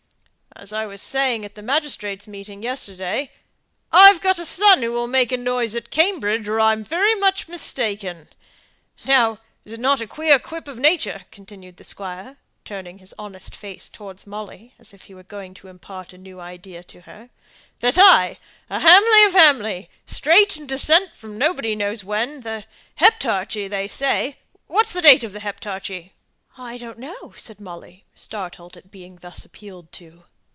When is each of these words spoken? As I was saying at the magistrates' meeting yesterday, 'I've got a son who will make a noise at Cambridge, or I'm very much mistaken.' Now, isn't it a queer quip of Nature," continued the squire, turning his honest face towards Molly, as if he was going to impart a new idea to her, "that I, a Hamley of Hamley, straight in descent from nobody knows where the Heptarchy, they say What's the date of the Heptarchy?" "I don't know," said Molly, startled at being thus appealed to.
As 0.53 0.73
I 0.73 0.85
was 0.85 1.01
saying 1.01 1.43
at 1.43 1.55
the 1.55 1.63
magistrates' 1.63 2.27
meeting 2.27 2.61
yesterday, 2.61 3.31
'I've 3.91 4.21
got 4.21 4.37
a 4.37 4.45
son 4.45 4.83
who 4.83 4.91
will 4.91 5.07
make 5.07 5.31
a 5.31 5.37
noise 5.37 5.75
at 5.77 5.89
Cambridge, 5.89 6.47
or 6.47 6.59
I'm 6.59 6.83
very 6.83 7.15
much 7.15 7.47
mistaken.' 7.47 8.27
Now, 9.05 9.39
isn't 9.65 9.83
it 9.83 10.01
a 10.01 10.05
queer 10.07 10.37
quip 10.37 10.67
of 10.67 10.77
Nature," 10.77 11.23
continued 11.31 11.77
the 11.77 11.83
squire, 11.85 12.37
turning 12.65 12.99
his 12.99 13.13
honest 13.17 13.55
face 13.55 13.89
towards 13.89 14.27
Molly, 14.27 14.75
as 14.77 14.93
if 14.93 15.03
he 15.03 15.13
was 15.15 15.25
going 15.25 15.53
to 15.55 15.67
impart 15.69 16.11
a 16.13 16.17
new 16.17 16.39
idea 16.41 16.83
to 16.83 17.01
her, 17.01 17.29
"that 17.79 17.97
I, 17.97 18.37
a 18.69 18.81
Hamley 18.81 19.23
of 19.25 19.31
Hamley, 19.33 19.89
straight 20.05 20.57
in 20.57 20.67
descent 20.67 21.15
from 21.15 21.37
nobody 21.39 21.75
knows 21.75 22.03
where 22.03 22.39
the 22.39 22.65
Heptarchy, 22.99 23.67
they 23.69 23.87
say 23.87 24.37
What's 24.67 24.93
the 24.93 25.01
date 25.01 25.23
of 25.23 25.33
the 25.33 25.39
Heptarchy?" 25.39 26.11
"I 26.55 26.77
don't 26.77 26.99
know," 26.99 27.33
said 27.37 27.59
Molly, 27.61 28.05
startled 28.13 28.75
at 28.77 28.91
being 28.91 29.15
thus 29.21 29.43
appealed 29.43 29.91
to. 29.93 30.25